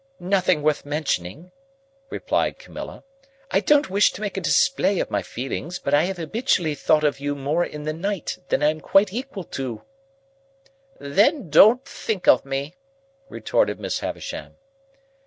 [0.19, 1.51] "Nothing worth mentioning,"
[2.09, 3.03] replied Camilla.
[3.51, 7.03] "I don't wish to make a display of my feelings, but I have habitually thought
[7.03, 9.83] of you more in the night than I am quite equal to."
[10.99, 12.73] "Then don't think of me,"
[13.29, 14.55] retorted Miss Havisham.